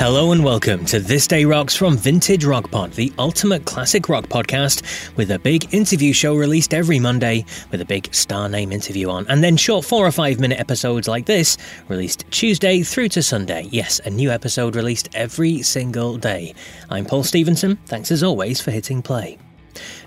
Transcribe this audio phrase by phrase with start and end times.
[0.00, 4.28] Hello and welcome to This Day Rocks from Vintage Rock Pod, the ultimate classic rock
[4.28, 9.10] podcast with a big interview show released every Monday with a big star name interview
[9.10, 13.22] on, and then short four or five minute episodes like this released Tuesday through to
[13.22, 13.68] Sunday.
[13.70, 16.54] Yes, a new episode released every single day.
[16.88, 17.76] I'm Paul Stevenson.
[17.84, 19.36] Thanks as always for hitting play.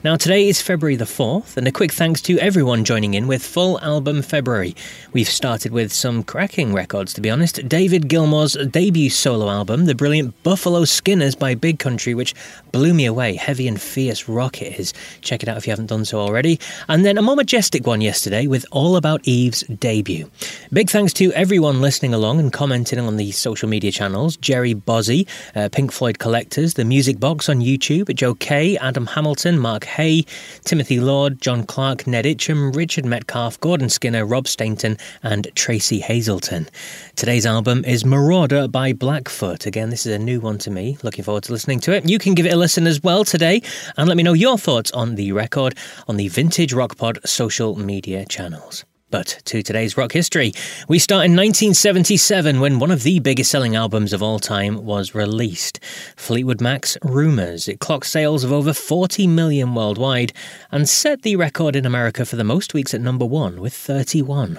[0.04, 3.42] Now, today is February the 4th, and a quick thanks to everyone joining in with
[3.42, 4.76] Full Album February.
[5.14, 7.70] We've started with some cracking records, to be honest.
[7.70, 12.34] David Gilmour's debut solo album, the brilliant Buffalo Skinners by Big Country, which
[12.74, 13.36] blew me away.
[13.36, 14.94] Heavy and fierce rock it is.
[15.22, 16.60] Check it out if you haven't done so already.
[16.90, 20.30] And then a more majestic one yesterday with All About Eve's debut.
[20.74, 25.28] Big thanks to everyone listening along and commenting on the social media channels Jerry Bozzy,
[25.56, 30.26] uh, Pink Floyd Collectors, The Music Box on YouTube, Joe Kay, Adam Hamilton, Mark Hay,
[30.64, 36.68] Timothy Lord, John Clark, Ned Itcham, Richard Metcalf, Gordon Skinner, Rob Stainton, and Tracy Hazelton.
[37.16, 39.66] Today's album is Marauder by Blackfoot.
[39.66, 40.98] Again, this is a new one to me.
[41.04, 42.08] Looking forward to listening to it.
[42.08, 43.62] You can give it a listen as well today
[43.98, 45.78] and let me know your thoughts on the record
[46.08, 48.86] on the Vintage Rock Pod social media channels.
[49.14, 50.54] But to today's rock history,
[50.88, 55.14] we start in 1977 when one of the biggest selling albums of all time was
[55.14, 55.80] released
[56.16, 57.68] Fleetwood Mac's Rumours.
[57.68, 60.34] It clocked sales of over 40 million worldwide
[60.72, 64.58] and set the record in America for the most weeks at number one with 31.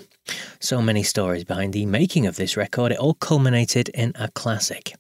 [0.61, 4.95] So many stories behind the making of this record, it all culminated in a classic.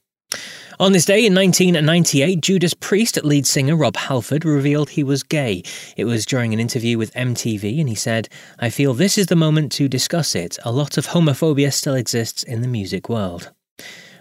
[0.80, 5.62] On this day in 1998, Judas Priest lead singer Rob Halford revealed he was gay.
[5.96, 9.36] It was during an interview with MTV, and he said, I feel this is the
[9.36, 10.58] moment to discuss it.
[10.64, 13.52] A lot of homophobia still exists in the music world.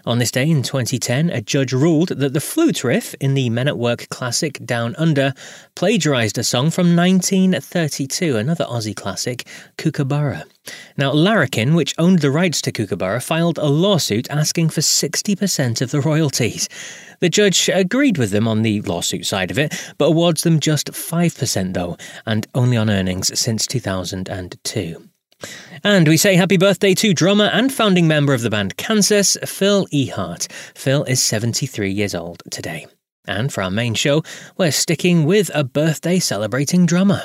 [0.06, 3.68] On this day in 2010, a judge ruled that the flute riff in the Men
[3.68, 5.32] at Work classic Down Under
[5.76, 9.46] plagiarised a song from 1932, another Aussie classic,
[9.78, 10.44] Kookaburra.
[10.98, 15.90] Now, Larrikin, which owned the rights to Kookaburra, filed a lawsuit asking for 60% of
[15.90, 16.68] the royalties.
[17.20, 20.92] The judge agreed with them on the lawsuit side of it, but awards them just
[20.92, 25.08] 5% though, and only on earnings since 2002.
[25.82, 29.86] And we say happy birthday to drummer and founding member of the band Kansas, Phil
[29.92, 30.50] Ehart.
[30.74, 32.86] Phil is 73 years old today.
[33.26, 34.22] And for our main show,
[34.56, 37.22] we're sticking with a birthday celebrating drummer.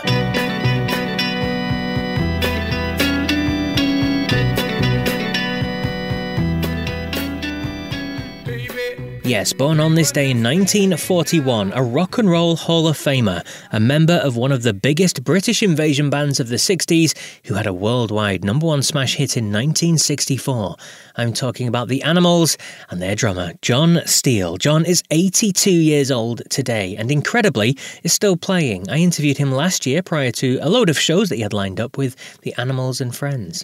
[9.29, 13.79] Yes, born on this day in 1941, a rock and roll Hall of Famer, a
[13.79, 17.15] member of one of the biggest British invasion bands of the 60s,
[17.45, 20.75] who had a worldwide number one smash hit in 1964.
[21.15, 22.57] I'm talking about the Animals
[22.89, 24.57] and their drummer, John Steel.
[24.57, 28.89] John is 82 years old today and incredibly is still playing.
[28.89, 31.79] I interviewed him last year prior to a load of shows that he had lined
[31.79, 33.63] up with the Animals and Friends.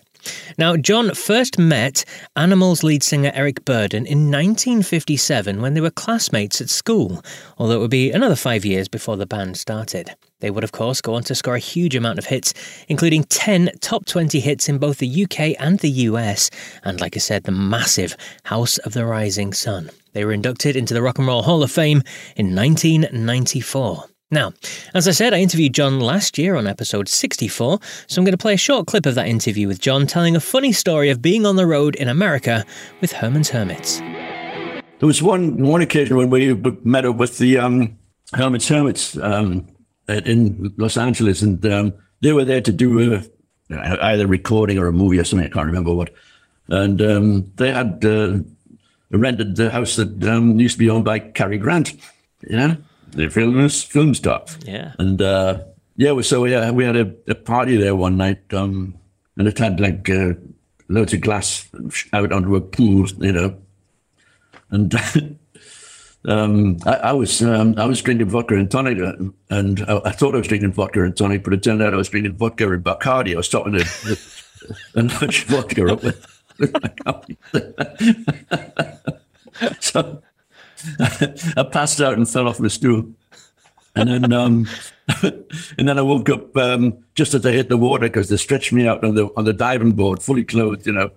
[0.57, 2.05] Now, John first met
[2.35, 7.23] Animals lead singer Eric Burdon in 1957 when they were classmates at school,
[7.57, 10.15] although it would be another five years before the band started.
[10.39, 12.53] They would, of course, go on to score a huge amount of hits,
[12.87, 16.49] including 10 top 20 hits in both the UK and the US,
[16.83, 19.89] and like I said, the massive House of the Rising Sun.
[20.13, 22.03] They were inducted into the Rock and Roll Hall of Fame
[22.35, 24.05] in 1994.
[24.31, 24.53] Now,
[24.95, 28.37] as I said, I interviewed John last year on episode 64, so I'm going to
[28.37, 31.45] play a short clip of that interview with John telling a funny story of being
[31.45, 32.65] on the road in America
[33.01, 33.99] with Herman's Hermits.
[33.99, 37.99] There was one one occasion when we met up with the um,
[38.33, 39.67] Herman's Hermits um,
[40.07, 43.23] in Los Angeles, and um, they were there to do a,
[44.01, 45.47] either recording or a movie or something.
[45.47, 46.11] I can't remember what.
[46.67, 48.39] And um, they had uh,
[49.11, 51.93] rented the house that um, used to be owned by Cary Grant.
[52.41, 52.77] You know,
[53.15, 54.57] the film film stuff.
[54.65, 54.93] Yeah.
[54.99, 55.63] And uh,
[55.97, 58.97] yeah, so yeah, we had a, a, party there one night, um,
[59.37, 60.33] and it had like uh,
[60.89, 61.69] loads of glass
[62.13, 63.57] out onto a pool, you know,
[64.69, 64.93] and.
[66.27, 69.13] Um, I, I, was um, I was drinking vodka and tonic, uh,
[69.51, 71.97] and I, I, thought I was drinking vodka and tonic, but it turned out I
[71.97, 73.33] was drinking vodka and Bacardi.
[73.33, 76.25] I was topping a, a, a notch vodka up with,
[76.57, 77.37] with Bacardi.
[79.79, 80.23] so
[81.57, 83.05] I passed out and fell off my stool,
[83.95, 84.67] and then um,
[85.23, 88.73] and then I woke up um, just as I hit the water because they stretched
[88.73, 91.11] me out on the on the diving board, fully clothed, you know,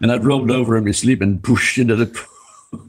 [0.00, 2.80] and I'd rolled over in my sleep and pushed into the pool.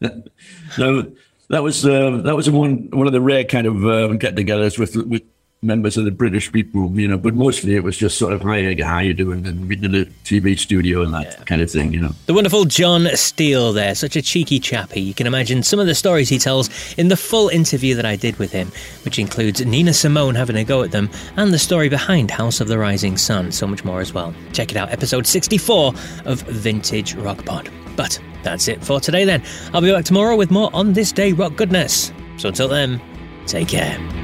[0.70, 1.12] so
[1.48, 4.96] that was uh, that was one one of the rare kind of uh, get-togethers with
[4.96, 5.22] with
[5.64, 7.18] members of the British people, you know.
[7.18, 10.04] But mostly it was just sort of, "Hi, how you doing?" And we did a
[10.24, 11.44] TV studio and that yeah.
[11.44, 12.12] kind of thing, you know.
[12.26, 15.00] The wonderful John Steel, there, such a cheeky chappy.
[15.00, 18.16] You can imagine some of the stories he tells in the full interview that I
[18.16, 18.70] did with him,
[19.04, 22.68] which includes Nina Simone having a go at them and the story behind House of
[22.68, 23.52] the Rising Sun.
[23.52, 24.34] So much more as well.
[24.52, 25.94] Check it out, episode 64
[26.24, 27.70] of Vintage Rock Pod.
[27.96, 29.42] But that's it for today then.
[29.72, 32.12] I'll be back tomorrow with more on this day rock goodness.
[32.36, 33.00] So until then,
[33.46, 34.23] take care.